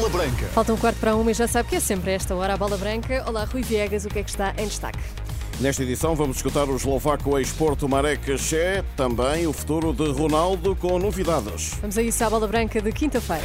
[0.00, 0.46] Bola Branca.
[0.54, 2.78] Falta um quarto para uma e já sabe que é sempre esta hora a bola
[2.78, 3.22] branca.
[3.26, 4.98] Olá, Rui Viegas, o que é que está em destaque?
[5.60, 10.98] Nesta edição vamos escutar o eslovaco ex-porto Marek Che, também o futuro de Ronaldo com
[10.98, 11.74] novidades.
[11.82, 13.44] Vamos a isso à bola branca de quinta-feira.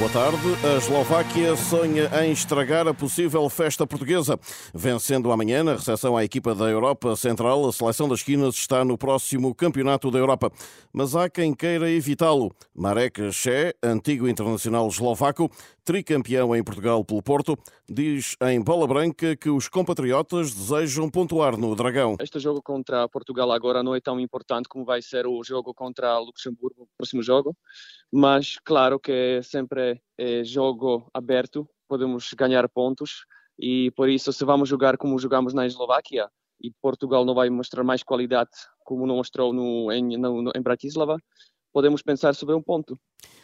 [0.00, 0.38] Boa tarde.
[0.64, 4.40] A Eslováquia sonha em estragar a possível festa portuguesa.
[4.72, 8.96] Vencendo amanhã na recepção à equipa da Europa Central, a seleção das esquinas está no
[8.96, 10.50] próximo Campeonato da Europa.
[10.90, 12.50] Mas há quem queira evitá-lo.
[12.74, 15.50] Marek Che, antigo internacional eslovaco,
[15.84, 21.74] tricampeão em Portugal pelo Porto, diz em bola branca que os compatriotas desejam pontuar no
[21.74, 22.16] Dragão.
[22.20, 26.18] Este jogo contra Portugal agora não é tão importante como vai ser o jogo contra
[26.18, 27.56] Luxemburgo, próximo jogo,
[28.12, 33.24] mas claro que sempre é jogo aberto, podemos ganhar pontos
[33.58, 36.28] e por isso se vamos jogar como jogamos na Eslováquia
[36.62, 38.50] e Portugal não vai mostrar mais qualidade
[38.84, 41.16] como não mostrou no, em, no, em Bratislava,
[41.72, 42.98] podemos pensar sobre um ponto.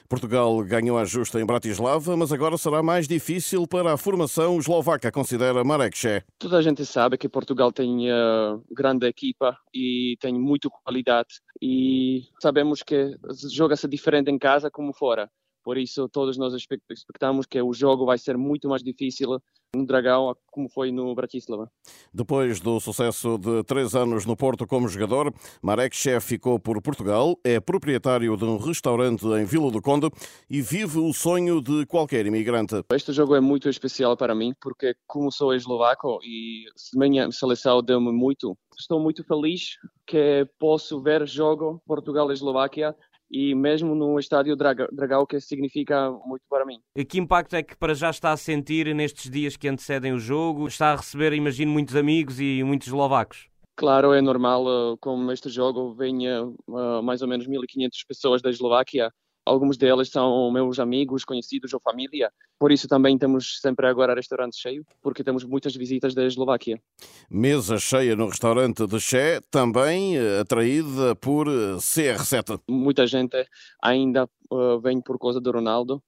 [0.09, 5.11] Portugal ganhou a justa em Bratislava, mas agora será mais difícil para a formação eslovaca,
[5.11, 6.23] considera Marek Che.
[6.39, 12.23] Toda a gente sabe que Portugal tem uh, grande equipa e tem muita qualidade e
[12.41, 13.17] sabemos que
[13.51, 15.29] joga-se diferente em casa como fora.
[15.65, 19.41] Por isso, todos nós expectamos que o jogo vai ser muito mais difícil
[19.77, 21.71] no Dragão, como foi no Bratislava.
[22.13, 27.39] Depois do sucesso de três anos no Porto como jogador, Marek Chef ficou por Portugal,
[27.45, 30.11] é proprietário de um restaurante em Vila do Conde
[30.49, 32.83] e vive o sonho de qualquer imigrante.
[32.93, 38.13] Este jogo é muito especial para mim, porque como sou eslovaco e minha seleção deu-me
[38.13, 42.95] muito, estou muito feliz que posso ver jogo Portugal-Eslováquia
[43.31, 46.81] e mesmo no estádio Dragão, que significa muito para mim.
[46.95, 50.19] E que impacto é que para já está a sentir nestes dias que antecedem o
[50.19, 50.67] jogo?
[50.67, 53.49] Está a receber, imagino, muitos amigos e muitos eslovacos?
[53.77, 58.49] Claro, é normal, eh, como este jogo venha uh, mais ou menos 1.500 pessoas da
[58.49, 59.13] Eslováquia,
[59.47, 62.33] Alguns deles são meus amigos, conhecidos ou família.
[62.59, 66.83] Por isso também temos sempre agora restaurante cheio, porque temos muitas visitas da Eslováquia.
[67.31, 72.61] Mesa cheia no restaurante de Che, também eh, atraída por eh, CR7.
[72.69, 73.47] Muita gente
[73.81, 76.03] ainda uh, vem por causa do Ronaldo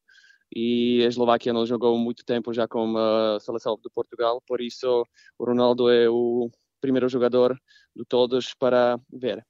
[0.52, 5.04] e a Eslováquia não jogou muito tempo já com a seleção de Portugal, por isso
[5.38, 6.50] o Ronaldo é o
[6.80, 7.56] primeiro jogador
[7.94, 9.44] de todos para ver.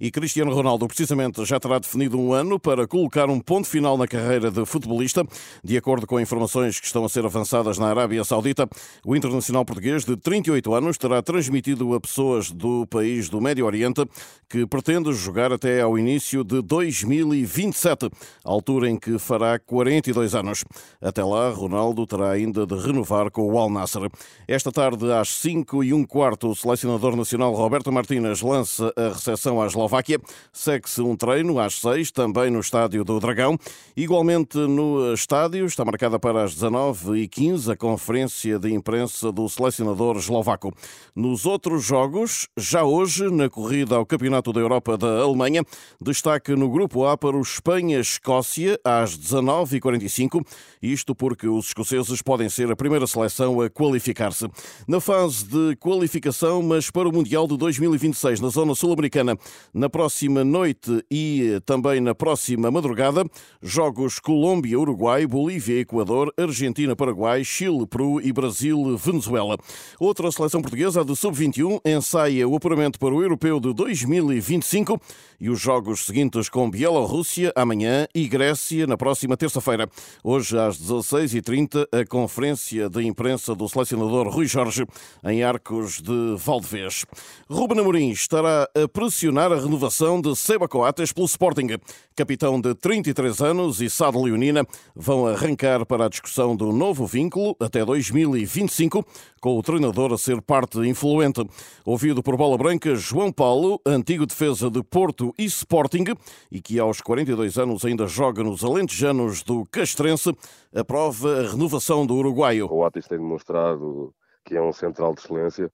[0.00, 4.06] E Cristiano Ronaldo, precisamente, já terá definido um ano para colocar um ponto final na
[4.06, 5.26] carreira de futebolista.
[5.62, 8.68] De acordo com informações que estão a ser avançadas na Arábia Saudita,
[9.04, 14.06] o internacional português de 38 anos terá transmitido a pessoas do país do Médio Oriente
[14.48, 18.08] que pretende jogar até ao início de 2027,
[18.44, 20.64] altura em que fará 42 anos.
[21.00, 24.08] Até lá, Ronaldo terá ainda de renovar com o Al Nassr.
[24.46, 29.60] Esta tarde, às 5 e um quarto, o selecionador nacional Roberto Martínez lança a recepção
[29.60, 30.20] às Eslováquia.
[30.52, 33.56] Segue-se um treino às seis, também no Estádio do Dragão.
[33.96, 40.72] Igualmente no estádio, está marcada para as 19h15 a conferência de imprensa do selecionador eslovaco.
[41.14, 45.62] Nos outros jogos, já hoje, na corrida ao Campeonato da Europa da Alemanha,
[46.00, 50.44] destaque no Grupo A para o Espanha-Escócia às 19h45.
[50.82, 54.48] Isto porque os escoceses podem ser a primeira seleção a qualificar-se.
[54.86, 59.38] Na fase de qualificação, mas para o Mundial de 2026 na zona sul-americana,
[59.76, 63.26] na próxima noite e eh, também na próxima madrugada,
[63.60, 69.58] jogos Colômbia, Uruguai, Bolívia, Equador, Argentina, Paraguai, Chile, Peru e Brasil, Venezuela.
[70.00, 74.98] Outra seleção portuguesa, a de sub-21, ensaia o apuramento para o Europeu de 2025
[75.38, 79.86] e os jogos seguintes com Bielorrússia amanhã e Grécia na próxima terça-feira.
[80.24, 84.86] Hoje, às 16h30, a conferência de imprensa do selecionador Rui Jorge
[85.22, 87.04] em Arcos de Valdevez.
[87.50, 91.66] Ruben Amorim estará a pressionar a renovação de Seba Coates pelo Sporting.
[92.14, 97.56] Capitão de 33 anos e Sado Leonina vão arrancar para a discussão do novo vínculo
[97.58, 99.04] até 2025,
[99.40, 101.44] com o treinador a ser parte influente.
[101.84, 106.04] Ouvido por Bola Branca, João Paulo, antigo defesa de Porto e Sporting,
[106.50, 110.32] e que aos 42 anos ainda joga nos alentejanos do Castrense,
[110.74, 112.68] aprova a renovação do uruguaio.
[112.70, 114.14] O Atis tem demonstrado
[114.44, 115.70] que é um central de excelência.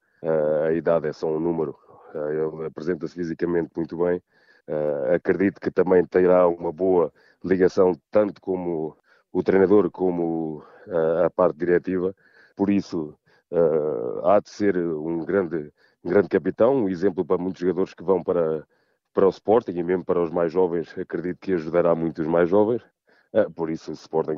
[0.65, 1.75] A idade é só um número
[2.15, 4.21] ele apresenta-se fisicamente muito bem.
[4.67, 7.11] Eh, acredito que também terá uma boa
[7.43, 8.97] ligação, tanto como
[9.31, 12.15] o treinador como eh, a parte diretiva.
[12.55, 13.17] Por isso,
[14.23, 15.71] há de ser um grande,
[16.03, 18.65] um grande capitão, um exemplo para muitos jogadores que vão para,
[19.13, 20.95] para o Sporting e mesmo para os mais jovens.
[20.97, 22.81] Acredito que ajudará muito os mais jovens.
[23.55, 24.37] Por isso, o Sporting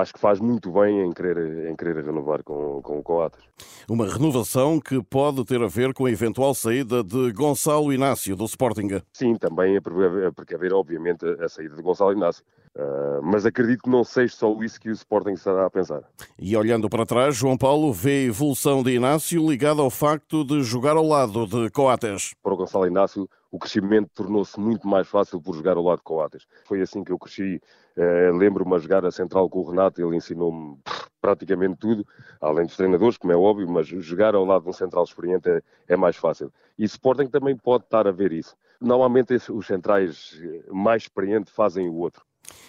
[0.00, 3.40] acho que faz muito bem em querer, em querer renovar com, com o Coates.
[3.88, 8.44] Uma renovação que pode ter a ver com a eventual saída de Gonçalo Inácio do
[8.44, 9.00] Sporting.
[9.12, 12.44] Sim, também é porque haver, obviamente, a saída de Gonçalo Inácio.
[12.76, 16.02] Uh, mas acredito que não seja só isso que o Sporting estará a pensar.
[16.38, 20.62] E olhando para trás, João Paulo vê a evolução de Inácio ligada ao facto de
[20.62, 22.34] jogar ao lado de Coates.
[22.40, 26.04] Para o Gonçalo Inácio, o crescimento tornou-se muito mais fácil por jogar ao lado de
[26.04, 26.46] Coates.
[26.64, 27.60] Foi assim que eu cresci.
[27.96, 30.78] Uh, Lembro-me a jogar a central com o Renato, ele ensinou-me
[31.20, 32.06] praticamente tudo,
[32.40, 35.62] além dos treinadores, como é óbvio, mas jogar ao lado de um central experiente é,
[35.88, 36.52] é mais fácil.
[36.78, 38.56] E Sporting também pode estar a ver isso.
[38.80, 40.40] Normalmente os centrais
[40.70, 42.24] mais experientes fazem o outro.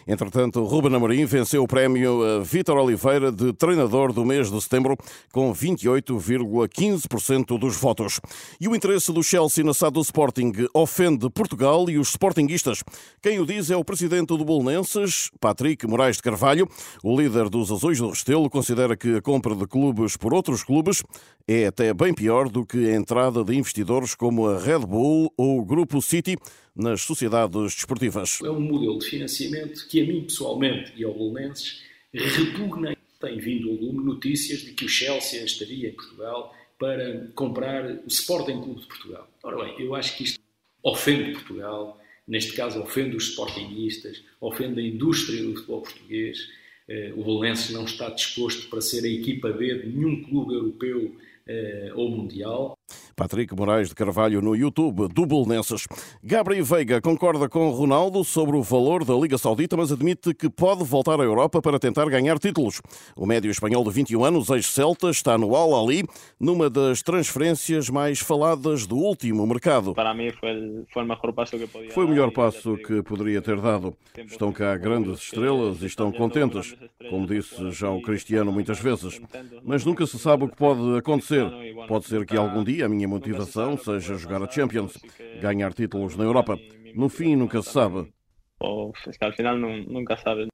[0.07, 4.97] Entretanto, Ruben Amorim venceu o prémio Vítor Oliveira de treinador do mês de setembro
[5.31, 8.19] com 28,15% dos votos.
[8.59, 12.83] E o interesse do Chelsea na SAD do Sporting ofende Portugal e os sportinguistas.
[13.21, 16.67] Quem o diz é o presidente do Bolonenses, Patrick Moraes de Carvalho.
[17.03, 21.03] O líder dos Azuis do Restelo considera que a compra de clubes por outros clubes
[21.47, 25.59] é até bem pior do que a entrada de investidores como a Red Bull ou
[25.59, 26.37] o Grupo City
[26.75, 28.39] nas sociedades desportivas.
[28.43, 31.83] É um modelo de financiamento que a mim pessoalmente e ao Bolonenses
[32.13, 32.95] repugna.
[33.19, 38.07] Tem vindo ao lume notícias de que o Chelsea estaria em Portugal para comprar o
[38.07, 39.29] Sporting Clube de Portugal.
[39.43, 40.39] Ora bem, eu acho que isto
[40.81, 46.47] ofende Portugal, neste caso ofende os sportinguistas, ofende a indústria do futebol português.
[46.87, 51.17] Eh, o Bolonenses não está disposto para ser a equipa B de nenhum clube europeu
[51.45, 52.78] eh, ou mundial.
[53.15, 55.87] Patrick Moraes de Carvalho no YouTube do Bolonenses.
[56.23, 60.83] Gabriel Veiga concorda com Ronaldo sobre o valor da Liga Saudita, mas admite que pode
[60.83, 62.81] voltar à Europa para tentar ganhar títulos.
[63.15, 66.03] O médio espanhol de 21 anos, ex-Celta, está no Al-Ali,
[66.39, 69.93] numa das transferências mais faladas do último mercado.
[69.93, 73.41] Para mim foi, foi o melhor passo que podia Foi o melhor passo que poderia
[73.41, 73.93] ter dado.
[74.17, 76.75] Estão cá grandes estrelas e estão contentes,
[77.09, 79.19] como disse já o Cristiano muitas vezes.
[79.63, 81.45] Mas nunca se sabe o que pode acontecer.
[81.87, 84.97] Pode ser que algum dia a minha motivação seja jogar a Champions,
[85.41, 86.57] ganhar títulos na Europa.
[86.95, 88.11] No fim, nunca se sabe.
[88.59, 88.91] Ou,
[89.21, 90.47] al final nunca sabe.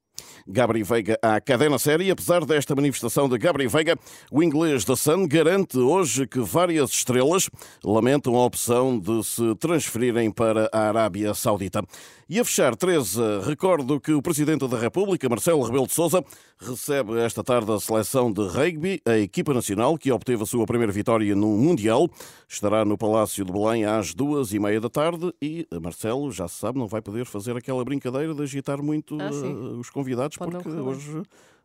[0.48, 2.10] Gabri Veiga à cadena série.
[2.10, 3.98] Apesar desta manifestação de Gabri Veiga,
[4.30, 7.50] o inglês da Sun garante hoje que várias estrelas
[7.84, 11.82] lamentam a opção de se transferirem para a Arábia Saudita.
[12.28, 16.24] E a fechar, Teresa, recordo que o Presidente da República, Marcelo Rebelo de Sousa,
[16.58, 20.92] recebe esta tarde a seleção de rugby, a equipa nacional que obteve a sua primeira
[20.92, 22.08] vitória no Mundial.
[22.48, 26.56] Estará no Palácio de Belém às duas e meia da tarde e Marcelo, já se
[26.56, 30.52] sabe, não vai poder fazer aquela brincadeira de agitar muito Ah, uh, os convidados, Pode
[30.52, 31.22] porque hoje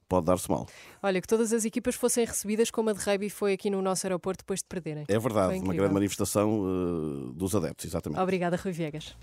[0.08, 0.68] pode dar-se mal.
[1.02, 4.06] Olha, que todas as equipas fossem recebidas como a de rugby foi aqui no nosso
[4.06, 5.06] aeroporto depois de perderem.
[5.08, 8.20] É verdade, uma grande manifestação uh, dos adeptos, exatamente.
[8.20, 9.16] Obrigada, Rui Viegas.